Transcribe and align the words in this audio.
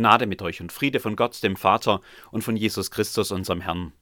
Gnade 0.00 0.26
mit 0.26 0.40
euch 0.40 0.62
und 0.62 0.72
Friede 0.72 0.98
von 0.98 1.14
Gott, 1.14 1.42
dem 1.42 1.56
Vater 1.56 2.00
und 2.30 2.42
von 2.42 2.56
Jesus 2.56 2.90
Christus, 2.90 3.30
unserem 3.32 3.60
Herrn. 3.60 3.92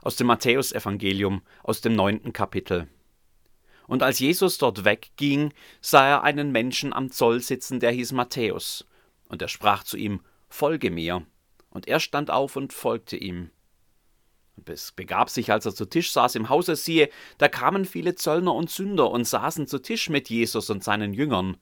Aus 0.00 0.14
dem 0.14 0.28
Matthäusevangelium, 0.28 1.42
aus 1.64 1.80
dem 1.80 1.94
neunten 1.94 2.32
Kapitel. 2.32 2.86
Und 3.88 4.04
als 4.04 4.20
Jesus 4.20 4.58
dort 4.58 4.84
wegging, 4.84 5.52
sah 5.80 6.06
er 6.06 6.22
einen 6.22 6.52
Menschen 6.52 6.92
am 6.92 7.10
Zoll 7.10 7.40
sitzen, 7.40 7.80
der 7.80 7.90
hieß 7.90 8.12
Matthäus. 8.12 8.86
Und 9.28 9.42
er 9.42 9.48
sprach 9.48 9.82
zu 9.82 9.96
ihm: 9.96 10.20
Folge 10.48 10.92
mir. 10.92 11.26
Und 11.70 11.88
er 11.88 11.98
stand 11.98 12.30
auf 12.30 12.54
und 12.54 12.72
folgte 12.72 13.16
ihm. 13.16 13.50
Und 14.56 14.68
es 14.68 14.92
begab 14.92 15.30
sich, 15.30 15.50
als 15.50 15.66
er 15.66 15.74
zu 15.74 15.84
Tisch 15.86 16.12
saß 16.12 16.36
im 16.36 16.48
Hause, 16.48 16.76
siehe, 16.76 17.10
da 17.38 17.48
kamen 17.48 17.84
viele 17.84 18.14
Zöllner 18.14 18.54
und 18.54 18.70
Sünder 18.70 19.10
und 19.10 19.26
saßen 19.26 19.66
zu 19.66 19.80
Tisch 19.80 20.10
mit 20.10 20.30
Jesus 20.30 20.70
und 20.70 20.84
seinen 20.84 21.12
Jüngern. 21.12 21.56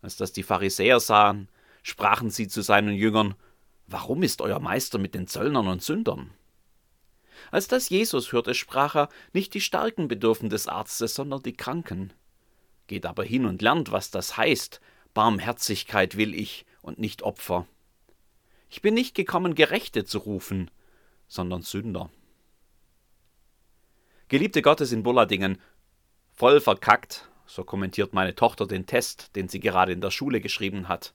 Als 0.00 0.16
das 0.16 0.32
die 0.32 0.42
Pharisäer 0.42 0.98
sahen, 0.98 1.48
sprachen 1.82 2.30
sie 2.30 2.48
zu 2.48 2.62
seinen 2.62 2.94
Jüngern, 2.94 3.34
Warum 3.86 4.22
ist 4.22 4.40
euer 4.40 4.60
Meister 4.60 4.98
mit 4.98 5.14
den 5.14 5.26
Zöllnern 5.26 5.68
und 5.68 5.82
Sündern? 5.82 6.30
Als 7.50 7.68
das 7.68 7.88
Jesus 7.88 8.32
hörte, 8.32 8.54
sprach 8.54 8.94
er, 8.96 9.08
Nicht 9.32 9.54
die 9.54 9.60
Starken 9.60 10.08
bedürfen 10.08 10.48
des 10.48 10.68
Arztes, 10.68 11.14
sondern 11.14 11.42
die 11.42 11.56
Kranken. 11.56 12.12
Geht 12.86 13.06
aber 13.06 13.24
hin 13.24 13.44
und 13.44 13.60
lernt, 13.60 13.92
was 13.92 14.10
das 14.10 14.36
heißt, 14.36 14.80
Barmherzigkeit 15.14 16.16
will 16.16 16.34
ich 16.34 16.64
und 16.80 16.98
nicht 16.98 17.22
Opfer. 17.22 17.66
Ich 18.70 18.80
bin 18.80 18.94
nicht 18.94 19.14
gekommen, 19.14 19.54
Gerechte 19.54 20.04
zu 20.04 20.18
rufen, 20.18 20.70
sondern 21.28 21.62
Sünder. 21.62 22.10
Geliebte 24.28 24.62
Gottes 24.62 24.92
in 24.92 25.02
Bulladingen, 25.02 25.58
voll 26.32 26.60
verkackt, 26.60 27.28
so 27.44 27.64
kommentiert 27.64 28.14
meine 28.14 28.34
Tochter 28.34 28.66
den 28.66 28.86
Test, 28.86 29.36
den 29.36 29.48
sie 29.48 29.60
gerade 29.60 29.92
in 29.92 30.00
der 30.00 30.10
Schule 30.10 30.40
geschrieben 30.40 30.88
hat. 30.88 31.12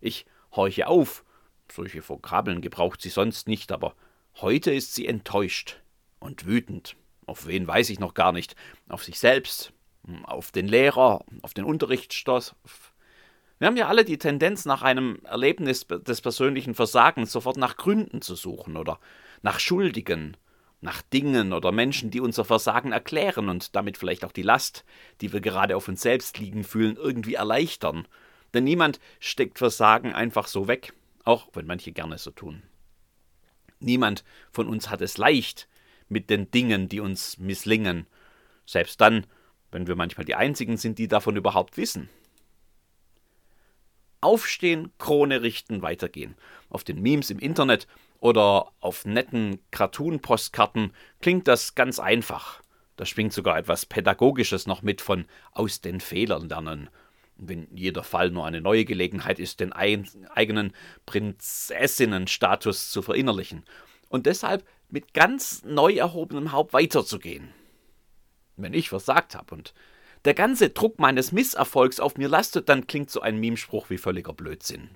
Ich 0.00 0.26
horche 0.52 0.86
auf. 0.86 1.24
Solche 1.70 2.06
Vokabeln 2.06 2.60
gebraucht 2.60 3.02
sie 3.02 3.10
sonst 3.10 3.46
nicht, 3.46 3.72
aber 3.72 3.94
heute 4.40 4.72
ist 4.72 4.94
sie 4.94 5.06
enttäuscht 5.06 5.80
und 6.18 6.46
wütend. 6.46 6.96
Auf 7.26 7.46
wen 7.46 7.66
weiß 7.66 7.90
ich 7.90 7.98
noch 7.98 8.14
gar 8.14 8.32
nicht. 8.32 8.56
Auf 8.88 9.04
sich 9.04 9.18
selbst, 9.18 9.72
auf 10.24 10.50
den 10.50 10.66
Lehrer, 10.66 11.24
auf 11.42 11.52
den 11.52 11.64
Unterrichtsstoff. 11.64 12.54
Wir 13.58 13.66
haben 13.66 13.76
ja 13.76 13.88
alle 13.88 14.04
die 14.04 14.18
Tendenz, 14.18 14.64
nach 14.64 14.82
einem 14.82 15.20
Erlebnis 15.24 15.86
des 15.86 16.20
persönlichen 16.20 16.74
Versagens 16.74 17.32
sofort 17.32 17.56
nach 17.56 17.76
Gründen 17.76 18.22
zu 18.22 18.34
suchen 18.34 18.76
oder 18.76 18.98
nach 19.42 19.60
Schuldigen, 19.60 20.36
nach 20.80 21.02
Dingen 21.02 21.52
oder 21.52 21.72
Menschen, 21.72 22.10
die 22.10 22.20
unser 22.20 22.44
Versagen 22.44 22.92
erklären 22.92 23.48
und 23.48 23.74
damit 23.74 23.98
vielleicht 23.98 24.24
auch 24.24 24.32
die 24.32 24.42
Last, 24.42 24.84
die 25.20 25.32
wir 25.32 25.40
gerade 25.40 25.76
auf 25.76 25.88
uns 25.88 26.00
selbst 26.00 26.38
liegen 26.38 26.62
fühlen, 26.62 26.96
irgendwie 26.96 27.34
erleichtern 27.34 28.06
denn 28.54 28.64
niemand 28.64 29.00
steckt 29.20 29.58
Versagen 29.58 30.12
einfach 30.12 30.46
so 30.46 30.68
weg, 30.68 30.92
auch 31.24 31.48
wenn 31.52 31.66
manche 31.66 31.92
gerne 31.92 32.18
so 32.18 32.30
tun. 32.30 32.62
Niemand 33.80 34.24
von 34.50 34.68
uns 34.68 34.90
hat 34.90 35.02
es 35.02 35.18
leicht 35.18 35.68
mit 36.08 36.30
den 36.30 36.50
Dingen, 36.50 36.88
die 36.88 37.00
uns 37.00 37.38
misslingen, 37.38 38.06
selbst 38.66 39.00
dann, 39.00 39.26
wenn 39.70 39.86
wir 39.86 39.96
manchmal 39.96 40.24
die 40.24 40.34
Einzigen 40.34 40.76
sind, 40.76 40.98
die 40.98 41.08
davon 41.08 41.36
überhaupt 41.36 41.76
wissen. 41.76 42.08
Aufstehen, 44.20 44.92
Krone 44.98 45.42
richten, 45.42 45.82
weitergehen. 45.82 46.34
Auf 46.70 46.82
den 46.82 47.00
Memes 47.00 47.30
im 47.30 47.38
Internet 47.38 47.86
oder 48.18 48.72
auf 48.80 49.04
netten 49.04 49.60
Cartoon-Postkarten 49.70 50.92
klingt 51.20 51.46
das 51.46 51.76
ganz 51.76 52.00
einfach. 52.00 52.62
Da 52.96 53.06
schwingt 53.06 53.32
sogar 53.32 53.58
etwas 53.58 53.86
Pädagogisches 53.86 54.66
noch 54.66 54.82
mit 54.82 55.00
von 55.00 55.26
aus 55.52 55.80
den 55.80 56.00
Fehlern 56.00 56.48
lernen 56.48 56.90
wenn 57.38 57.68
jeder 57.74 58.02
Fall 58.02 58.30
nur 58.30 58.44
eine 58.44 58.60
neue 58.60 58.84
Gelegenheit 58.84 59.38
ist, 59.38 59.60
den 59.60 59.72
eigenen 59.72 60.72
Prinzessinnenstatus 61.06 62.90
zu 62.90 63.00
verinnerlichen 63.00 63.64
und 64.08 64.26
deshalb 64.26 64.66
mit 64.90 65.14
ganz 65.14 65.62
neu 65.64 65.94
erhobenem 65.94 66.52
Haupt 66.52 66.72
weiterzugehen. 66.72 67.50
Wenn 68.56 68.74
ich 68.74 68.88
versagt 68.88 69.34
habe 69.34 69.54
und 69.54 69.72
der 70.24 70.34
ganze 70.34 70.70
Druck 70.70 70.98
meines 70.98 71.30
Misserfolgs 71.30 72.00
auf 72.00 72.16
mir 72.16 72.28
lastet, 72.28 72.68
dann 72.68 72.86
klingt 72.86 73.10
so 73.10 73.20
ein 73.20 73.38
Memespruch 73.38 73.88
wie 73.88 73.98
völliger 73.98 74.32
Blödsinn. 74.32 74.90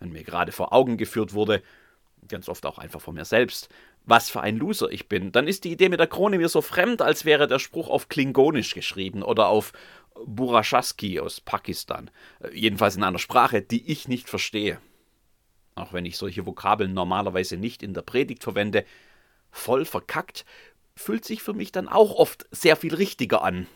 Wenn 0.00 0.10
mir 0.10 0.24
gerade 0.24 0.52
vor 0.52 0.72
Augen 0.72 0.96
geführt 0.96 1.34
wurde, 1.34 1.62
ganz 2.28 2.48
oft 2.48 2.64
auch 2.64 2.78
einfach 2.78 3.00
von 3.00 3.14
mir 3.14 3.24
selbst, 3.24 3.68
was 4.04 4.30
für 4.30 4.40
ein 4.40 4.56
Loser 4.56 4.90
ich 4.90 5.08
bin, 5.08 5.32
dann 5.32 5.46
ist 5.46 5.64
die 5.64 5.72
Idee 5.72 5.88
mit 5.88 6.00
der 6.00 6.06
Krone 6.06 6.38
mir 6.38 6.48
so 6.48 6.60
fremd, 6.60 7.02
als 7.02 7.24
wäre 7.24 7.46
der 7.46 7.58
Spruch 7.58 7.88
auf 7.88 8.08
Klingonisch 8.08 8.74
geschrieben 8.74 9.22
oder 9.22 9.48
auf 9.48 9.72
Burashaski 10.24 11.20
aus 11.20 11.40
Pakistan. 11.40 12.10
Äh, 12.40 12.54
jedenfalls 12.54 12.96
in 12.96 13.04
einer 13.04 13.18
Sprache, 13.18 13.62
die 13.62 13.90
ich 13.90 14.08
nicht 14.08 14.28
verstehe. 14.28 14.80
Auch 15.74 15.92
wenn 15.92 16.04
ich 16.04 16.18
solche 16.18 16.46
Vokabeln 16.46 16.92
normalerweise 16.92 17.56
nicht 17.56 17.82
in 17.82 17.94
der 17.94 18.02
Predigt 18.02 18.42
verwende, 18.42 18.84
voll 19.50 19.84
verkackt, 19.84 20.44
fühlt 20.94 21.24
sich 21.24 21.42
für 21.42 21.54
mich 21.54 21.72
dann 21.72 21.88
auch 21.88 22.14
oft 22.14 22.46
sehr 22.50 22.76
viel 22.76 22.94
richtiger 22.94 23.42
an. 23.42 23.66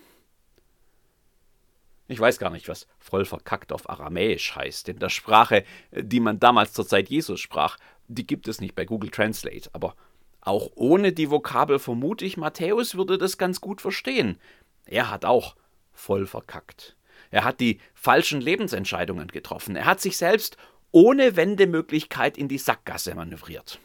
Ich 2.08 2.20
weiß 2.20 2.38
gar 2.38 2.50
nicht, 2.50 2.68
was 2.68 2.86
voll 2.98 3.24
verkackt 3.24 3.72
auf 3.72 3.88
Aramäisch 3.90 4.54
heißt. 4.54 4.88
In 4.88 4.98
der 4.98 5.08
Sprache, 5.08 5.64
die 5.90 6.20
man 6.20 6.38
damals 6.38 6.72
zur 6.72 6.86
Zeit 6.86 7.08
Jesus 7.08 7.40
sprach, 7.40 7.78
die 8.06 8.26
gibt 8.26 8.46
es 8.46 8.60
nicht 8.60 8.74
bei 8.74 8.84
Google 8.84 9.10
Translate. 9.10 9.70
Aber 9.72 9.96
auch 10.40 10.70
ohne 10.76 11.12
die 11.12 11.30
Vokabel 11.30 11.80
vermute 11.80 12.24
ich, 12.24 12.36
Matthäus 12.36 12.94
würde 12.94 13.18
das 13.18 13.38
ganz 13.38 13.60
gut 13.60 13.80
verstehen. 13.80 14.38
Er 14.84 15.10
hat 15.10 15.24
auch 15.24 15.56
voll 15.96 16.26
verkackt. 16.26 16.96
Er 17.30 17.44
hat 17.44 17.60
die 17.60 17.80
falschen 17.94 18.40
Lebensentscheidungen 18.40 19.28
getroffen. 19.28 19.74
Er 19.76 19.86
hat 19.86 20.00
sich 20.00 20.16
selbst 20.16 20.56
ohne 20.92 21.36
Wendemöglichkeit 21.36 22.38
in 22.38 22.48
die 22.48 22.58
Sackgasse 22.58 23.14
manövriert. 23.14 23.80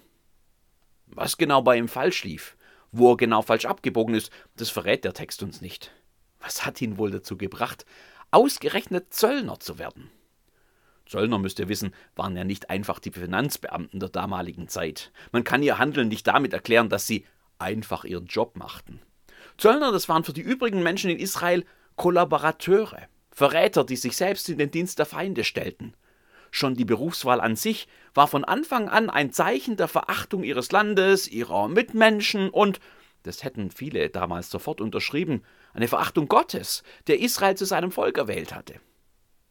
Was 1.07 1.37
genau 1.37 1.61
bei 1.61 1.77
ihm 1.77 1.87
falsch 1.87 2.23
lief, 2.23 2.55
wo 2.91 3.13
er 3.13 3.17
genau 3.17 3.41
falsch 3.41 3.65
abgebogen 3.65 4.15
ist, 4.15 4.31
das 4.55 4.69
verrät 4.69 5.03
der 5.03 5.13
Text 5.13 5.43
uns 5.43 5.61
nicht. 5.61 5.91
Was 6.39 6.65
hat 6.65 6.81
ihn 6.81 6.97
wohl 6.97 7.11
dazu 7.11 7.37
gebracht, 7.37 7.85
ausgerechnet 8.31 9.13
Zöllner 9.13 9.59
zu 9.59 9.79
werden? 9.79 10.09
Zöllner, 11.05 11.39
müsst 11.39 11.59
ihr 11.59 11.67
wissen, 11.67 11.93
waren 12.15 12.37
ja 12.37 12.45
nicht 12.45 12.69
einfach 12.69 12.99
die 12.99 13.11
Finanzbeamten 13.11 13.99
der 13.99 14.09
damaligen 14.09 14.69
Zeit. 14.69 15.11
Man 15.31 15.43
kann 15.43 15.63
ihr 15.63 15.77
Handeln 15.77 16.07
nicht 16.07 16.25
damit 16.27 16.53
erklären, 16.53 16.87
dass 16.87 17.07
sie 17.07 17.25
einfach 17.59 18.05
ihren 18.05 18.27
Job 18.27 18.55
machten. 18.55 19.01
Zöllner, 19.57 19.91
das 19.91 20.07
waren 20.07 20.23
für 20.23 20.33
die 20.33 20.41
übrigen 20.41 20.81
Menschen 20.81 21.09
in 21.09 21.19
Israel 21.19 21.65
Kollaborateure, 22.01 23.09
Verräter, 23.29 23.83
die 23.83 23.95
sich 23.95 24.17
selbst 24.17 24.49
in 24.49 24.57
den 24.57 24.71
Dienst 24.71 24.97
der 24.97 25.05
Feinde 25.05 25.43
stellten. 25.43 25.93
Schon 26.49 26.73
die 26.73 26.83
Berufswahl 26.83 27.39
an 27.39 27.55
sich 27.55 27.87
war 28.15 28.27
von 28.27 28.43
Anfang 28.43 28.89
an 28.89 29.11
ein 29.11 29.31
Zeichen 29.31 29.77
der 29.77 29.87
Verachtung 29.87 30.43
ihres 30.43 30.71
Landes, 30.71 31.27
ihrer 31.27 31.67
Mitmenschen 31.67 32.49
und, 32.49 32.79
das 33.21 33.43
hätten 33.43 33.69
viele 33.69 34.09
damals 34.09 34.49
sofort 34.49 34.81
unterschrieben, 34.81 35.43
eine 35.75 35.87
Verachtung 35.87 36.27
Gottes, 36.27 36.81
der 37.05 37.19
Israel 37.19 37.53
zu 37.53 37.65
seinem 37.65 37.91
Volk 37.91 38.17
erwählt 38.17 38.55
hatte. 38.55 38.81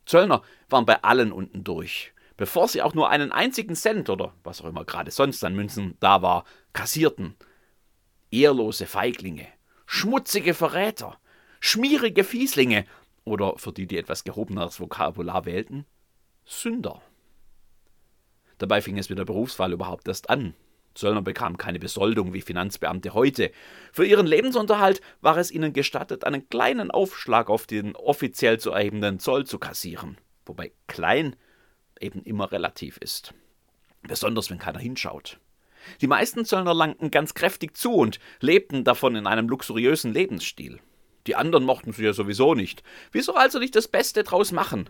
Zöllner 0.04 0.42
waren 0.68 0.86
bei 0.86 1.04
allen 1.04 1.30
unten 1.30 1.62
durch, 1.62 2.12
bevor 2.36 2.66
sie 2.66 2.82
auch 2.82 2.94
nur 2.94 3.10
einen 3.10 3.30
einzigen 3.30 3.76
Cent 3.76 4.10
oder 4.10 4.34
was 4.42 4.60
auch 4.60 4.66
immer 4.66 4.84
gerade 4.84 5.12
sonst 5.12 5.44
an 5.44 5.54
Münzen 5.54 5.96
da 6.00 6.20
war, 6.20 6.42
kassierten. 6.72 7.36
Ehrlose 8.32 8.86
Feiglinge, 8.86 9.46
schmutzige 9.86 10.52
Verräter, 10.52 11.16
schmierige 11.60 12.24
Fieslinge 12.24 12.86
oder 13.24 13.56
für 13.58 13.72
die, 13.72 13.86
die 13.86 13.98
etwas 13.98 14.24
gehobeneres 14.24 14.80
Vokabular 14.80 15.44
wählten, 15.44 15.86
Sünder. 16.44 17.02
Dabei 18.58 18.82
fing 18.82 18.98
es 18.98 19.08
mit 19.08 19.18
der 19.18 19.24
Berufswahl 19.24 19.72
überhaupt 19.72 20.08
erst 20.08 20.28
an. 20.28 20.54
Zöllner 20.94 21.22
bekamen 21.22 21.56
keine 21.56 21.78
Besoldung 21.78 22.32
wie 22.32 22.40
Finanzbeamte 22.40 23.14
heute. 23.14 23.52
Für 23.92 24.04
ihren 24.04 24.26
Lebensunterhalt 24.26 25.00
war 25.20 25.36
es 25.36 25.50
ihnen 25.50 25.72
gestattet, 25.72 26.24
einen 26.24 26.48
kleinen 26.48 26.90
Aufschlag 26.90 27.48
auf 27.48 27.66
den 27.66 27.94
offiziell 27.94 28.58
zu 28.58 28.72
erhebenden 28.72 29.20
Zoll 29.20 29.46
zu 29.46 29.58
kassieren, 29.58 30.18
wobei 30.44 30.72
klein 30.88 31.36
eben 32.00 32.22
immer 32.24 32.50
relativ 32.50 32.96
ist. 32.96 33.34
Besonders 34.02 34.50
wenn 34.50 34.58
keiner 34.58 34.80
hinschaut. 34.80 35.38
Die 36.00 36.06
meisten 36.06 36.44
Zöllner 36.44 36.74
langten 36.74 37.10
ganz 37.10 37.34
kräftig 37.34 37.76
zu 37.76 37.94
und 37.94 38.18
lebten 38.40 38.84
davon 38.84 39.14
in 39.14 39.26
einem 39.26 39.48
luxuriösen 39.48 40.12
Lebensstil. 40.12 40.80
Die 41.26 41.36
anderen 41.36 41.64
mochten 41.64 41.92
sie 41.92 42.04
ja 42.04 42.12
sowieso 42.12 42.54
nicht. 42.54 42.82
Wieso 43.12 43.34
also 43.34 43.58
nicht 43.58 43.76
das 43.76 43.88
Beste 43.88 44.24
draus 44.24 44.52
machen? 44.52 44.88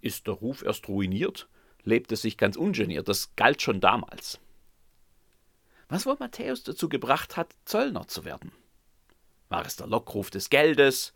Ist 0.00 0.26
der 0.26 0.34
Ruf 0.34 0.62
erst 0.62 0.88
ruiniert? 0.88 1.48
Lebt 1.82 2.12
es 2.12 2.22
sich 2.22 2.36
ganz 2.36 2.56
ungeniert, 2.56 3.08
das 3.08 3.34
galt 3.36 3.62
schon 3.62 3.80
damals. 3.80 4.40
Was 5.88 6.04
wohl 6.04 6.16
Matthäus 6.18 6.64
dazu 6.64 6.88
gebracht 6.88 7.36
hat, 7.36 7.54
Zöllner 7.64 8.08
zu 8.08 8.24
werden? 8.24 8.50
War 9.48 9.64
es 9.64 9.76
der 9.76 9.86
Lockruf 9.86 10.30
des 10.30 10.50
Geldes? 10.50 11.14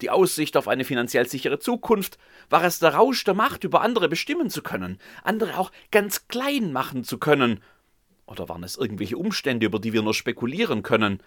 Die 0.00 0.10
Aussicht 0.10 0.56
auf 0.56 0.68
eine 0.68 0.84
finanziell 0.84 1.28
sichere 1.28 1.58
Zukunft? 1.58 2.18
War 2.48 2.64
es 2.64 2.78
der 2.78 2.94
Rausch 2.94 3.24
der 3.24 3.34
Macht, 3.34 3.64
über 3.64 3.82
andere 3.82 4.08
bestimmen 4.08 4.48
zu 4.48 4.62
können, 4.62 4.98
andere 5.22 5.58
auch 5.58 5.72
ganz 5.90 6.28
klein 6.28 6.72
machen 6.72 7.04
zu 7.04 7.18
können? 7.18 7.62
Oder 8.26 8.48
waren 8.48 8.62
es 8.62 8.76
irgendwelche 8.76 9.18
Umstände, 9.18 9.66
über 9.66 9.78
die 9.78 9.92
wir 9.92 10.02
nur 10.02 10.14
spekulieren 10.14 10.82
können? 10.82 11.22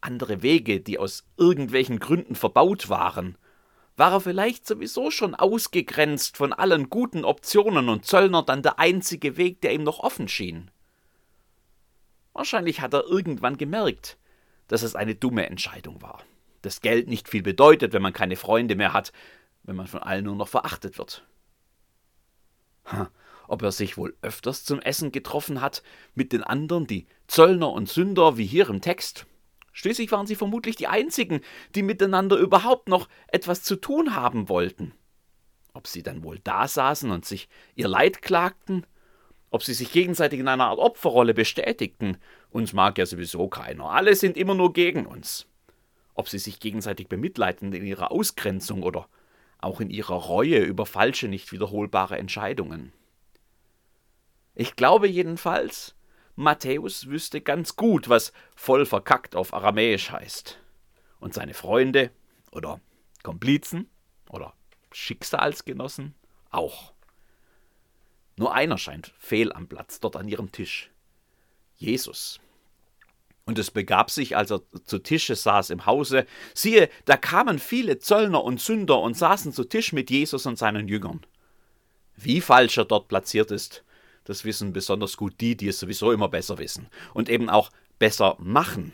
Andere 0.00 0.42
Wege, 0.42 0.80
die 0.80 0.98
aus 0.98 1.24
irgendwelchen 1.36 1.98
Gründen 1.98 2.34
verbaut 2.34 2.88
waren? 2.88 3.36
war 4.00 4.12
er 4.12 4.20
vielleicht 4.22 4.66
sowieso 4.66 5.10
schon 5.10 5.34
ausgegrenzt 5.34 6.38
von 6.38 6.54
allen 6.54 6.88
guten 6.88 7.22
Optionen 7.22 7.90
und 7.90 8.06
Zöllner 8.06 8.42
dann 8.42 8.62
der 8.62 8.78
einzige 8.78 9.36
Weg, 9.36 9.60
der 9.60 9.74
ihm 9.74 9.84
noch 9.84 9.98
offen 9.98 10.26
schien. 10.26 10.70
Wahrscheinlich 12.32 12.80
hat 12.80 12.94
er 12.94 13.04
irgendwann 13.04 13.58
gemerkt, 13.58 14.16
dass 14.68 14.82
es 14.82 14.96
eine 14.96 15.14
dumme 15.14 15.46
Entscheidung 15.46 16.00
war. 16.00 16.22
Dass 16.62 16.80
Geld 16.80 17.08
nicht 17.08 17.28
viel 17.28 17.42
bedeutet, 17.42 17.92
wenn 17.92 18.00
man 18.00 18.14
keine 18.14 18.36
Freunde 18.36 18.74
mehr 18.74 18.94
hat, 18.94 19.12
wenn 19.64 19.76
man 19.76 19.86
von 19.86 20.00
allen 20.00 20.24
nur 20.24 20.36
noch 20.36 20.48
verachtet 20.48 20.96
wird. 20.96 21.22
Ob 23.48 23.60
er 23.62 23.72
sich 23.72 23.98
wohl 23.98 24.16
öfters 24.22 24.64
zum 24.64 24.80
Essen 24.80 25.12
getroffen 25.12 25.60
hat 25.60 25.82
mit 26.14 26.32
den 26.32 26.42
anderen, 26.42 26.86
die 26.86 27.06
Zöllner 27.26 27.70
und 27.70 27.90
Sünder, 27.90 28.38
wie 28.38 28.46
hier 28.46 28.70
im 28.70 28.80
Text? 28.80 29.26
Schließlich 29.80 30.12
waren 30.12 30.26
sie 30.26 30.34
vermutlich 30.34 30.76
die 30.76 30.88
einzigen, 30.88 31.40
die 31.74 31.82
miteinander 31.82 32.36
überhaupt 32.36 32.90
noch 32.90 33.08
etwas 33.28 33.62
zu 33.62 33.76
tun 33.76 34.14
haben 34.14 34.50
wollten. 34.50 34.92
Ob 35.72 35.86
sie 35.86 36.02
dann 36.02 36.22
wohl 36.22 36.38
da 36.44 36.68
saßen 36.68 37.10
und 37.10 37.24
sich 37.24 37.48
ihr 37.76 37.88
Leid 37.88 38.20
klagten? 38.20 38.84
Ob 39.48 39.62
sie 39.62 39.72
sich 39.72 39.90
gegenseitig 39.90 40.38
in 40.38 40.48
einer 40.48 40.66
Art 40.66 40.78
Opferrolle 40.78 41.32
bestätigten? 41.32 42.18
Uns 42.50 42.74
mag 42.74 42.98
ja 42.98 43.06
sowieso 43.06 43.48
keiner. 43.48 43.86
Alle 43.86 44.14
sind 44.16 44.36
immer 44.36 44.54
nur 44.54 44.74
gegen 44.74 45.06
uns. 45.06 45.46
Ob 46.12 46.28
sie 46.28 46.38
sich 46.38 46.60
gegenseitig 46.60 47.08
bemitleiden 47.08 47.72
in 47.72 47.86
ihrer 47.86 48.12
Ausgrenzung 48.12 48.82
oder 48.82 49.08
auch 49.60 49.80
in 49.80 49.88
ihrer 49.88 50.16
Reue 50.16 50.58
über 50.58 50.84
falsche, 50.84 51.26
nicht 51.26 51.52
wiederholbare 51.52 52.18
Entscheidungen. 52.18 52.92
Ich 54.54 54.76
glaube 54.76 55.08
jedenfalls, 55.08 55.94
Matthäus 56.36 57.06
wüsste 57.08 57.40
ganz 57.40 57.76
gut, 57.76 58.08
was 58.08 58.32
voll 58.56 58.86
verkackt 58.86 59.36
auf 59.36 59.52
Aramäisch 59.52 60.10
heißt. 60.10 60.58
Und 61.18 61.34
seine 61.34 61.54
Freunde 61.54 62.10
oder 62.50 62.80
Komplizen 63.22 63.88
oder 64.30 64.54
Schicksalsgenossen 64.92 66.14
auch. 66.50 66.92
Nur 68.36 68.54
einer 68.54 68.78
scheint 68.78 69.12
fehl 69.18 69.52
am 69.52 69.68
Platz 69.68 70.00
dort 70.00 70.16
an 70.16 70.28
ihrem 70.28 70.50
Tisch. 70.50 70.90
Jesus. 71.76 72.40
Und 73.44 73.58
es 73.58 73.70
begab 73.70 74.10
sich, 74.10 74.36
als 74.36 74.50
er 74.50 74.62
zu 74.84 74.98
Tische 74.98 75.34
saß 75.34 75.70
im 75.70 75.86
Hause, 75.86 76.26
siehe, 76.54 76.88
da 77.04 77.16
kamen 77.16 77.58
viele 77.58 77.98
Zöllner 77.98 78.44
und 78.44 78.60
Sünder 78.60 79.00
und 79.00 79.16
saßen 79.16 79.52
zu 79.52 79.64
Tisch 79.64 79.92
mit 79.92 80.10
Jesus 80.10 80.46
und 80.46 80.56
seinen 80.56 80.88
Jüngern. 80.88 81.20
Wie 82.16 82.40
falsch 82.40 82.78
er 82.78 82.84
dort 82.84 83.08
platziert 83.08 83.50
ist, 83.50 83.82
das 84.30 84.44
wissen 84.44 84.72
besonders 84.72 85.16
gut 85.16 85.34
die, 85.40 85.56
die 85.56 85.68
es 85.68 85.80
sowieso 85.80 86.12
immer 86.12 86.28
besser 86.28 86.58
wissen 86.58 86.88
und 87.14 87.28
eben 87.28 87.50
auch 87.50 87.70
besser 87.98 88.36
machen 88.38 88.92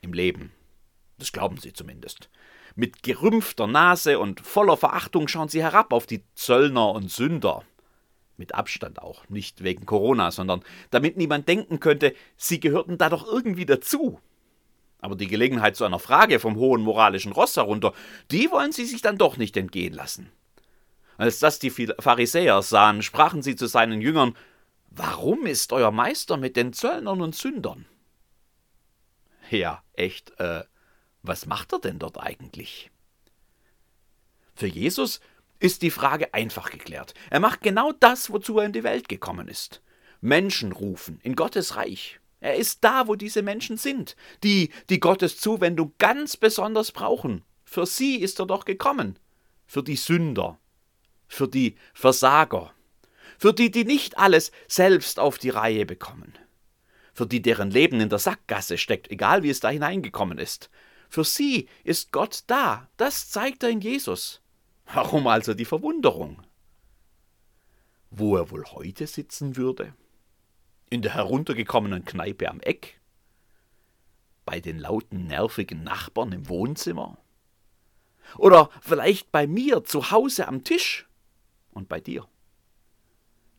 im 0.00 0.12
Leben. 0.12 0.52
Das 1.18 1.32
glauben 1.32 1.58
sie 1.58 1.72
zumindest. 1.72 2.30
Mit 2.76 3.02
gerümpfter 3.02 3.66
Nase 3.66 4.20
und 4.20 4.40
voller 4.40 4.76
Verachtung 4.76 5.26
schauen 5.26 5.48
sie 5.48 5.62
herab 5.62 5.92
auf 5.92 6.06
die 6.06 6.22
Zöllner 6.36 6.92
und 6.92 7.10
Sünder. 7.10 7.64
Mit 8.36 8.54
Abstand 8.54 9.02
auch, 9.02 9.28
nicht 9.28 9.64
wegen 9.64 9.84
Corona, 9.84 10.30
sondern 10.30 10.62
damit 10.92 11.16
niemand 11.16 11.48
denken 11.48 11.80
könnte, 11.80 12.14
sie 12.36 12.60
gehörten 12.60 12.98
da 12.98 13.08
doch 13.08 13.26
irgendwie 13.26 13.66
dazu. 13.66 14.20
Aber 15.00 15.16
die 15.16 15.26
Gelegenheit 15.26 15.74
zu 15.74 15.84
einer 15.84 15.98
Frage 15.98 16.38
vom 16.38 16.54
hohen 16.54 16.82
moralischen 16.82 17.32
Ross 17.32 17.56
herunter, 17.56 17.94
die 18.30 18.48
wollen 18.52 18.70
sie 18.70 18.84
sich 18.84 19.02
dann 19.02 19.18
doch 19.18 19.38
nicht 19.38 19.56
entgehen 19.56 19.94
lassen. 19.94 20.30
Als 21.16 21.40
das 21.40 21.58
die 21.58 21.70
Pharisäer 21.70 22.62
sahen, 22.62 23.02
sprachen 23.02 23.42
sie 23.42 23.56
zu 23.56 23.66
seinen 23.66 24.00
Jüngern 24.00 24.36
Warum 24.98 25.46
ist 25.46 25.72
euer 25.72 25.92
Meister 25.92 26.36
mit 26.36 26.56
den 26.56 26.72
Zöllnern 26.72 27.20
und 27.20 27.36
Sündern? 27.36 27.86
Ja, 29.48 29.84
echt, 29.92 30.32
äh, 30.40 30.64
was 31.22 31.46
macht 31.46 31.72
er 31.72 31.78
denn 31.78 32.00
dort 32.00 32.18
eigentlich? 32.18 32.90
Für 34.56 34.66
Jesus 34.66 35.20
ist 35.60 35.82
die 35.82 35.92
Frage 35.92 36.34
einfach 36.34 36.70
geklärt. 36.70 37.14
Er 37.30 37.38
macht 37.38 37.62
genau 37.62 37.92
das, 37.92 38.32
wozu 38.32 38.58
er 38.58 38.66
in 38.66 38.72
die 38.72 38.82
Welt 38.82 39.08
gekommen 39.08 39.46
ist. 39.46 39.82
Menschen 40.20 40.72
rufen 40.72 41.20
in 41.22 41.36
Gottes 41.36 41.76
Reich. 41.76 42.18
Er 42.40 42.56
ist 42.56 42.82
da, 42.82 43.06
wo 43.06 43.14
diese 43.14 43.42
Menschen 43.42 43.76
sind, 43.76 44.16
die, 44.42 44.70
die 44.90 44.98
Gottes 44.98 45.38
Zuwendung 45.38 45.94
ganz 45.98 46.36
besonders 46.36 46.90
brauchen. 46.90 47.44
Für 47.64 47.86
sie 47.86 48.16
ist 48.16 48.40
er 48.40 48.46
doch 48.46 48.64
gekommen. 48.64 49.16
Für 49.68 49.84
die 49.84 49.96
Sünder, 49.96 50.58
für 51.28 51.46
die 51.46 51.76
Versager, 51.94 52.72
für 53.38 53.54
die, 53.54 53.70
die 53.70 53.84
nicht 53.84 54.18
alles 54.18 54.52
selbst 54.66 55.18
auf 55.18 55.38
die 55.38 55.50
Reihe 55.50 55.86
bekommen, 55.86 56.36
für 57.14 57.26
die, 57.26 57.40
deren 57.40 57.70
Leben 57.70 58.00
in 58.00 58.08
der 58.08 58.18
Sackgasse 58.18 58.76
steckt, 58.76 59.10
egal 59.10 59.42
wie 59.42 59.50
es 59.50 59.60
da 59.60 59.70
hineingekommen 59.70 60.38
ist. 60.38 60.70
Für 61.08 61.24
sie 61.24 61.68
ist 61.84 62.12
Gott 62.12 62.42
da, 62.48 62.88
das 62.96 63.30
zeigt 63.30 63.62
er 63.62 63.70
in 63.70 63.80
Jesus. 63.80 64.42
Warum 64.92 65.26
also 65.26 65.54
die 65.54 65.64
Verwunderung? 65.64 66.42
Wo 68.10 68.36
er 68.36 68.50
wohl 68.50 68.64
heute 68.66 69.06
sitzen 69.06 69.56
würde? 69.56 69.94
In 70.90 71.02
der 71.02 71.14
heruntergekommenen 71.14 72.04
Kneipe 72.04 72.48
am 72.48 72.60
Eck? 72.60 73.00
Bei 74.44 74.60
den 74.60 74.78
lauten, 74.78 75.26
nervigen 75.26 75.84
Nachbarn 75.84 76.32
im 76.32 76.48
Wohnzimmer? 76.48 77.18
Oder 78.36 78.70
vielleicht 78.80 79.30
bei 79.30 79.46
mir 79.46 79.84
zu 79.84 80.10
Hause 80.10 80.48
am 80.48 80.64
Tisch? 80.64 81.06
Und 81.70 81.88
bei 81.88 82.00
dir? 82.00 82.26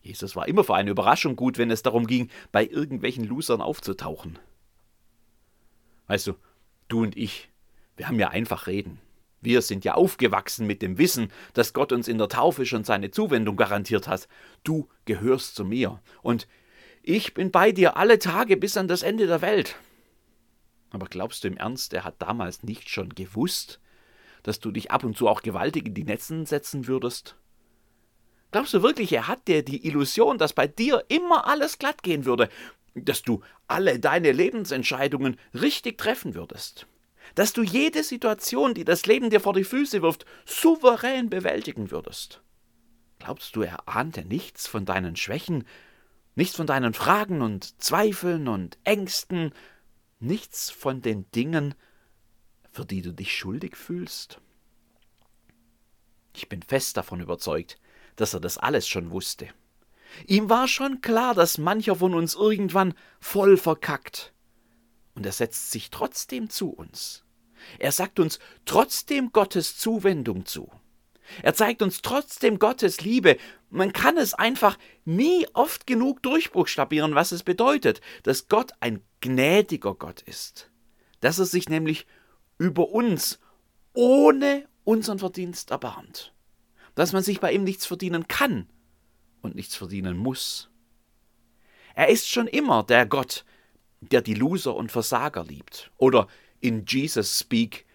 Jesus 0.02 0.36
war 0.36 0.48
immer 0.48 0.64
für 0.64 0.74
eine 0.74 0.90
Überraschung 0.90 1.36
gut, 1.36 1.58
wenn 1.58 1.70
es 1.70 1.82
darum 1.82 2.06
ging, 2.06 2.30
bei 2.52 2.66
irgendwelchen 2.66 3.24
Losern 3.24 3.60
aufzutauchen. 3.60 4.38
Weißt 6.06 6.26
du, 6.26 6.34
du 6.88 7.02
und 7.02 7.16
ich, 7.16 7.50
wir 7.96 8.08
haben 8.08 8.18
ja 8.18 8.28
einfach 8.28 8.66
reden. 8.66 8.98
Wir 9.42 9.62
sind 9.62 9.84
ja 9.84 9.94
aufgewachsen 9.94 10.66
mit 10.66 10.82
dem 10.82 10.98
Wissen, 10.98 11.30
dass 11.54 11.72
Gott 11.72 11.92
uns 11.92 12.08
in 12.08 12.18
der 12.18 12.28
Taufe 12.28 12.66
schon 12.66 12.84
seine 12.84 13.10
Zuwendung 13.10 13.56
garantiert 13.56 14.06
hat. 14.06 14.28
Du 14.64 14.88
gehörst 15.06 15.54
zu 15.54 15.64
mir 15.64 16.00
und 16.22 16.46
ich 17.02 17.32
bin 17.32 17.50
bei 17.50 17.72
dir 17.72 17.96
alle 17.96 18.18
Tage 18.18 18.56
bis 18.56 18.76
an 18.76 18.88
das 18.88 19.02
Ende 19.02 19.26
der 19.26 19.40
Welt. 19.40 19.76
Aber 20.90 21.06
glaubst 21.06 21.44
du 21.44 21.48
im 21.48 21.56
Ernst, 21.56 21.94
er 21.94 22.04
hat 22.04 22.20
damals 22.20 22.62
nicht 22.62 22.90
schon 22.90 23.14
gewusst, 23.14 23.80
dass 24.42 24.60
du 24.60 24.70
dich 24.70 24.90
ab 24.90 25.04
und 25.04 25.16
zu 25.16 25.28
auch 25.28 25.42
gewaltig 25.42 25.86
in 25.86 25.94
die 25.94 26.04
Netzen 26.04 26.44
setzen 26.44 26.86
würdest? 26.86 27.36
Glaubst 28.50 28.74
du 28.74 28.82
wirklich, 28.82 29.12
er 29.12 29.28
hat 29.28 29.46
dir 29.46 29.64
die 29.64 29.86
Illusion, 29.86 30.38
dass 30.38 30.52
bei 30.52 30.66
dir 30.66 31.04
immer 31.08 31.46
alles 31.46 31.78
glatt 31.78 32.02
gehen 32.02 32.24
würde, 32.24 32.48
dass 32.94 33.22
du 33.22 33.42
alle 33.68 34.00
deine 34.00 34.32
Lebensentscheidungen 34.32 35.38
richtig 35.54 35.98
treffen 35.98 36.34
würdest? 36.34 36.86
Dass 37.36 37.52
du 37.52 37.62
jede 37.62 38.02
Situation, 38.02 38.74
die 38.74 38.84
das 38.84 39.06
Leben 39.06 39.30
dir 39.30 39.40
vor 39.40 39.52
die 39.52 39.64
Füße 39.64 40.02
wirft, 40.02 40.26
souverän 40.44 41.30
bewältigen 41.30 41.92
würdest? 41.92 42.42
Glaubst 43.20 43.54
du, 43.54 43.62
er 43.62 43.86
ahnte 43.86 44.24
nichts 44.24 44.66
von 44.66 44.84
deinen 44.84 45.14
Schwächen, 45.14 45.64
nichts 46.34 46.56
von 46.56 46.66
deinen 46.66 46.94
Fragen 46.94 47.42
und 47.42 47.80
Zweifeln 47.80 48.48
und 48.48 48.78
Ängsten, 48.82 49.52
nichts 50.18 50.70
von 50.70 51.02
den 51.02 51.30
Dingen, 51.30 51.74
für 52.72 52.84
die 52.84 53.02
du 53.02 53.12
dich 53.12 53.36
schuldig 53.36 53.76
fühlst? 53.76 54.40
Ich 56.34 56.48
bin 56.48 56.62
fest 56.62 56.96
davon 56.96 57.20
überzeugt, 57.20 57.78
dass 58.20 58.34
er 58.34 58.40
das 58.40 58.58
alles 58.58 58.86
schon 58.86 59.10
wusste. 59.10 59.48
Ihm 60.26 60.50
war 60.50 60.68
schon 60.68 61.00
klar, 61.00 61.34
dass 61.34 61.58
mancher 61.58 61.96
von 61.96 62.14
uns 62.14 62.34
irgendwann 62.34 62.94
voll 63.18 63.56
verkackt. 63.56 64.34
Und 65.14 65.24
er 65.24 65.32
setzt 65.32 65.70
sich 65.70 65.90
trotzdem 65.90 66.50
zu 66.50 66.70
uns. 66.70 67.24
Er 67.78 67.92
sagt 67.92 68.20
uns 68.20 68.38
trotzdem 68.66 69.32
Gottes 69.32 69.78
Zuwendung 69.78 70.44
zu. 70.44 70.70
Er 71.42 71.54
zeigt 71.54 71.80
uns 71.80 72.02
trotzdem 72.02 72.58
Gottes 72.58 73.00
Liebe. 73.00 73.38
Man 73.70 73.92
kann 73.92 74.16
es 74.16 74.34
einfach 74.34 74.76
nie 75.04 75.46
oft 75.54 75.86
genug 75.86 76.22
durchbuchstabieren, 76.22 77.14
was 77.14 77.32
es 77.32 77.42
bedeutet, 77.42 78.00
dass 78.24 78.48
Gott 78.48 78.72
ein 78.80 79.02
gnädiger 79.20 79.94
Gott 79.94 80.22
ist. 80.22 80.70
Dass 81.20 81.38
er 81.38 81.46
sich 81.46 81.68
nämlich 81.68 82.06
über 82.58 82.90
uns 82.90 83.38
ohne 83.94 84.68
unseren 84.84 85.18
Verdienst 85.18 85.70
erbarmt 85.70 86.34
dass 86.94 87.12
man 87.12 87.22
sich 87.22 87.40
bei 87.40 87.52
ihm 87.52 87.64
nichts 87.64 87.86
verdienen 87.86 88.28
kann 88.28 88.68
und 89.42 89.54
nichts 89.54 89.76
verdienen 89.76 90.16
muss. 90.16 90.70
Er 91.94 92.08
ist 92.08 92.28
schon 92.28 92.46
immer 92.46 92.82
der 92.82 93.06
Gott, 93.06 93.44
der 94.00 94.22
die 94.22 94.34
Loser 94.34 94.74
und 94.74 94.92
Versager 94.92 95.44
liebt. 95.44 95.90
Oder 95.96 96.28
in 96.60 96.84
Jesus 96.86 97.38
Speak, 97.38 97.86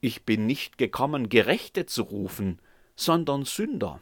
ich 0.00 0.24
bin 0.24 0.46
nicht 0.46 0.78
gekommen, 0.78 1.28
Gerechte 1.28 1.86
zu 1.86 2.02
rufen, 2.02 2.60
sondern 2.96 3.44
Sünder. 3.44 4.00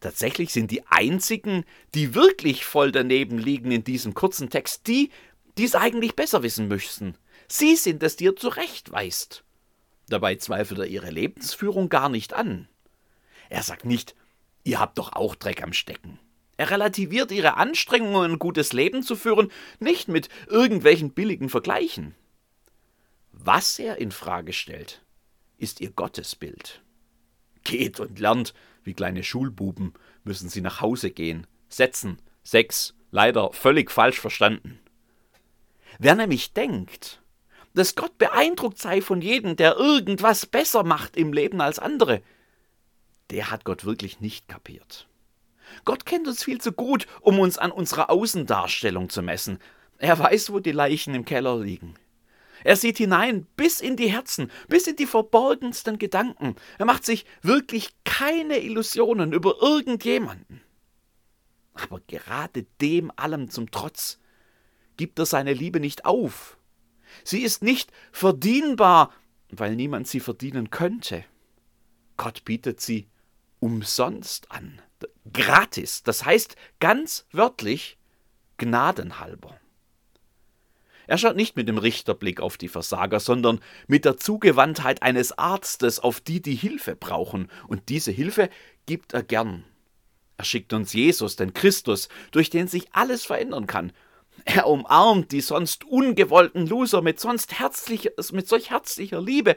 Tatsächlich 0.00 0.52
sind 0.52 0.70
die 0.70 0.86
einzigen, 0.86 1.64
die 1.94 2.14
wirklich 2.14 2.64
voll 2.64 2.92
daneben 2.92 3.38
liegen 3.38 3.70
in 3.70 3.84
diesem 3.84 4.14
kurzen 4.14 4.50
Text, 4.50 4.86
die, 4.86 5.10
die 5.58 5.64
es 5.64 5.74
eigentlich 5.74 6.14
besser 6.14 6.42
wissen 6.42 6.68
müssten. 6.68 7.16
Sie 7.48 7.76
sind 7.76 8.02
es, 8.02 8.16
die 8.16 8.28
er 8.28 8.36
zurechtweist. 8.36 9.44
Dabei 10.10 10.34
zweifelt 10.34 10.80
er 10.80 10.86
ihre 10.86 11.10
Lebensführung 11.10 11.88
gar 11.88 12.08
nicht 12.08 12.32
an. 12.32 12.68
Er 13.48 13.62
sagt 13.62 13.84
nicht, 13.84 14.16
ihr 14.64 14.80
habt 14.80 14.98
doch 14.98 15.12
auch 15.12 15.36
Dreck 15.36 15.62
am 15.62 15.72
Stecken. 15.72 16.18
Er 16.56 16.70
relativiert 16.70 17.30
ihre 17.30 17.56
Anstrengungen, 17.56 18.32
ein 18.32 18.38
gutes 18.40 18.72
Leben 18.72 19.04
zu 19.04 19.14
führen, 19.14 19.52
nicht 19.78 20.08
mit 20.08 20.28
irgendwelchen 20.48 21.12
billigen 21.12 21.48
Vergleichen. 21.48 22.16
Was 23.30 23.78
er 23.78 23.98
in 23.98 24.10
Frage 24.10 24.52
stellt, 24.52 25.00
ist 25.58 25.80
ihr 25.80 25.90
Gottesbild. 25.90 26.82
Geht 27.62 28.00
und 28.00 28.18
lernt, 28.18 28.52
wie 28.82 28.94
kleine 28.94 29.22
Schulbuben 29.22 29.94
müssen 30.24 30.48
sie 30.48 30.60
nach 30.60 30.80
Hause 30.80 31.12
gehen. 31.12 31.46
Setzen, 31.68 32.20
sechs, 32.42 32.94
leider 33.12 33.52
völlig 33.52 33.92
falsch 33.92 34.18
verstanden. 34.18 34.80
Wer 36.00 36.16
nämlich 36.16 36.52
denkt, 36.52 37.19
dass 37.74 37.94
Gott 37.94 38.18
beeindruckt 38.18 38.78
sei 38.78 39.00
von 39.00 39.20
jedem, 39.20 39.56
der 39.56 39.76
irgendwas 39.76 40.46
besser 40.46 40.82
macht 40.82 41.16
im 41.16 41.32
Leben 41.32 41.60
als 41.60 41.78
andere, 41.78 42.22
der 43.30 43.50
hat 43.50 43.64
Gott 43.64 43.84
wirklich 43.84 44.20
nicht 44.20 44.48
kapiert. 44.48 45.06
Gott 45.84 46.04
kennt 46.04 46.26
uns 46.26 46.42
viel 46.42 46.60
zu 46.60 46.72
gut, 46.72 47.06
um 47.20 47.38
uns 47.38 47.58
an 47.58 47.70
unserer 47.70 48.10
Außendarstellung 48.10 49.08
zu 49.08 49.22
messen. 49.22 49.58
Er 49.98 50.18
weiß, 50.18 50.52
wo 50.52 50.58
die 50.58 50.72
Leichen 50.72 51.14
im 51.14 51.24
Keller 51.24 51.60
liegen. 51.60 51.94
Er 52.64 52.76
sieht 52.76 52.98
hinein 52.98 53.46
bis 53.56 53.80
in 53.80 53.96
die 53.96 54.10
Herzen, 54.10 54.50
bis 54.68 54.86
in 54.86 54.96
die 54.96 55.06
verborgensten 55.06 55.98
Gedanken. 55.98 56.56
Er 56.78 56.86
macht 56.86 57.04
sich 57.04 57.24
wirklich 57.42 57.90
keine 58.04 58.58
Illusionen 58.58 59.32
über 59.32 59.62
irgendjemanden. 59.62 60.60
Aber 61.74 62.00
gerade 62.06 62.64
dem 62.80 63.10
allem 63.16 63.48
zum 63.48 63.70
Trotz 63.70 64.18
gibt 64.96 65.18
er 65.18 65.26
seine 65.26 65.54
Liebe 65.54 65.80
nicht 65.80 66.04
auf. 66.04 66.58
Sie 67.24 67.40
ist 67.42 67.62
nicht 67.62 67.92
verdienbar, 68.12 69.12
weil 69.50 69.76
niemand 69.76 70.08
sie 70.08 70.20
verdienen 70.20 70.70
könnte. 70.70 71.24
Gott 72.16 72.44
bietet 72.44 72.80
sie 72.80 73.08
umsonst 73.60 74.50
an, 74.50 74.80
gratis, 75.32 76.02
das 76.02 76.24
heißt 76.24 76.56
ganz 76.80 77.26
wörtlich 77.32 77.98
gnadenhalber. 78.58 79.58
Er 81.06 81.18
schaut 81.18 81.34
nicht 81.34 81.56
mit 81.56 81.66
dem 81.66 81.78
Richterblick 81.78 82.40
auf 82.40 82.56
die 82.56 82.68
Versager, 82.68 83.18
sondern 83.18 83.58
mit 83.88 84.04
der 84.04 84.16
Zugewandtheit 84.16 85.02
eines 85.02 85.36
Arztes 85.36 85.98
auf 85.98 86.20
die, 86.20 86.40
die 86.40 86.54
Hilfe 86.54 86.94
brauchen. 86.94 87.48
Und 87.66 87.88
diese 87.88 88.12
Hilfe 88.12 88.48
gibt 88.86 89.12
er 89.12 89.24
gern. 89.24 89.64
Er 90.36 90.44
schickt 90.44 90.72
uns 90.72 90.92
Jesus, 90.92 91.34
den 91.34 91.52
Christus, 91.52 92.08
durch 92.30 92.48
den 92.48 92.68
sich 92.68 92.86
alles 92.92 93.24
verändern 93.24 93.66
kann. 93.66 93.92
Er 94.44 94.66
umarmt 94.66 95.32
die 95.32 95.40
sonst 95.40 95.84
ungewollten 95.84 96.66
Loser 96.66 97.02
mit, 97.02 97.20
sonst 97.20 97.58
herzlich, 97.58 98.10
mit 98.32 98.48
solch 98.48 98.70
herzlicher 98.70 99.20
Liebe, 99.20 99.56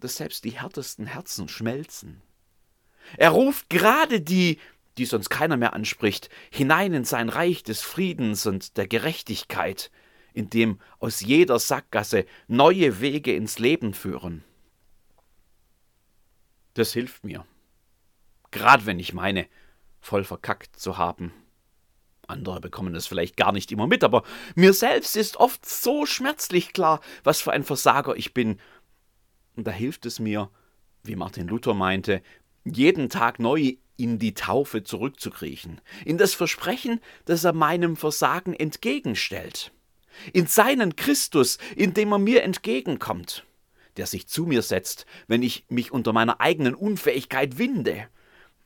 dass 0.00 0.16
selbst 0.16 0.44
die 0.44 0.58
härtesten 0.60 1.06
Herzen 1.06 1.48
schmelzen. 1.48 2.22
Er 3.16 3.30
ruft 3.30 3.70
gerade 3.70 4.20
die, 4.20 4.58
die 4.98 5.04
sonst 5.04 5.28
keiner 5.28 5.56
mehr 5.56 5.74
anspricht, 5.74 6.30
hinein 6.50 6.94
in 6.94 7.04
sein 7.04 7.28
Reich 7.28 7.62
des 7.62 7.80
Friedens 7.80 8.46
und 8.46 8.76
der 8.76 8.86
Gerechtigkeit– 8.86 9.90
in 10.34 10.50
dem 10.50 10.80
aus 10.98 11.20
jeder 11.20 11.58
Sackgasse 11.58 12.26
neue 12.48 13.00
Wege 13.00 13.34
ins 13.34 13.58
Leben 13.58 13.94
führen. 13.94 14.44
Das 16.74 16.92
hilft 16.92 17.24
mir. 17.24 17.46
Gerade 18.50 18.84
wenn 18.84 18.98
ich 18.98 19.14
meine, 19.14 19.46
voll 20.00 20.24
verkackt 20.24 20.76
zu 20.76 20.98
haben. 20.98 21.32
Andere 22.28 22.60
bekommen 22.60 22.94
es 22.94 23.06
vielleicht 23.06 23.36
gar 23.36 23.52
nicht 23.52 23.72
immer 23.72 23.86
mit, 23.86 24.04
aber 24.04 24.22
mir 24.54 24.72
selbst 24.72 25.16
ist 25.16 25.36
oft 25.36 25.66
so 25.68 26.06
schmerzlich 26.06 26.72
klar, 26.72 27.00
was 27.22 27.40
für 27.40 27.52
ein 27.52 27.64
Versager 27.64 28.16
ich 28.16 28.34
bin. 28.34 28.58
Und 29.56 29.66
da 29.66 29.70
hilft 29.70 30.06
es 30.06 30.18
mir, 30.18 30.50
wie 31.02 31.16
Martin 31.16 31.48
Luther 31.48 31.74
meinte, 31.74 32.22
jeden 32.64 33.08
Tag 33.08 33.38
neu 33.38 33.76
in 33.96 34.18
die 34.18 34.34
Taufe 34.34 34.82
zurückzukriechen, 34.82 35.80
in 36.04 36.18
das 36.18 36.34
Versprechen, 36.34 37.00
das 37.26 37.44
er 37.44 37.52
meinem 37.52 37.96
Versagen 37.96 38.54
entgegenstellt 38.54 39.72
in 40.32 40.46
seinen 40.46 40.96
Christus, 40.96 41.58
in 41.76 41.94
dem 41.94 42.12
er 42.12 42.18
mir 42.18 42.42
entgegenkommt, 42.42 43.44
der 43.96 44.06
sich 44.06 44.26
zu 44.26 44.44
mir 44.46 44.62
setzt, 44.62 45.06
wenn 45.26 45.42
ich 45.42 45.64
mich 45.68 45.92
unter 45.92 46.12
meiner 46.12 46.40
eigenen 46.40 46.74
Unfähigkeit 46.74 47.58
winde, 47.58 48.08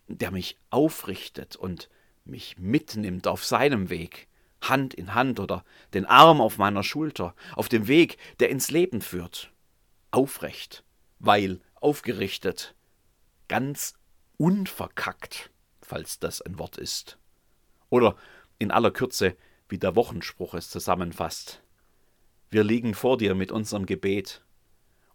der 0.07 0.31
mich 0.31 0.59
aufrichtet 0.71 1.57
und 1.57 1.89
mich 2.29 2.59
mitnimmt 2.59 3.27
auf 3.27 3.45
seinem 3.45 3.91
Weg, 3.91 4.29
Hand 4.61 4.95
in 4.95 5.15
Hand 5.15 5.41
oder 5.41 5.65
den 5.95 6.05
Arm 6.05 6.41
auf 6.41 6.59
meiner 6.59 6.83
Schulter, 6.83 7.35
auf 7.55 7.69
dem 7.69 7.87
Weg, 7.89 8.19
der 8.41 8.51
ins 8.51 8.71
Leben 8.71 9.01
führt, 9.01 9.53
aufrecht, 10.11 10.85
weil 11.19 11.61
aufgerichtet, 11.75 12.75
ganz 13.49 13.95
unverkackt, 14.37 15.51
falls 15.81 16.19
das 16.19 16.43
ein 16.43 16.59
Wort 16.59 16.77
ist. 16.77 17.19
Oder 17.89 18.17
in 18.59 18.71
aller 18.71 18.91
Kürze 18.91 19.37
wie 19.69 19.79
der 19.79 19.97
Wochenspruch 19.97 20.55
es 20.55 20.71
zusammenfasst. 20.71 21.63
Wir 22.51 22.65
liegen 22.65 22.95
vor 22.95 23.19
dir 23.19 23.35
mit 23.35 23.53
unserem 23.53 23.87
Gebet 23.87 24.43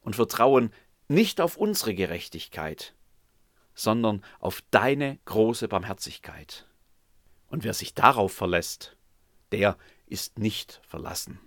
und 0.02 0.16
vertrauen 0.16 0.72
nicht 1.08 1.42
auf 1.42 1.58
unsere 1.58 1.96
Gerechtigkeit, 1.96 2.94
sondern 3.74 4.24
auf 4.40 4.62
deine 4.70 5.18
große 5.26 5.68
Barmherzigkeit. 5.68 6.68
Und 7.54 7.64
wer 7.64 7.76
sich 7.76 7.94
darauf 7.94 8.34
verlässt, 8.34 8.98
der 9.52 9.78
ist 10.08 10.40
nicht 10.40 10.82
verlassen. 10.88 11.40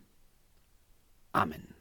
Amen. 1.32 1.75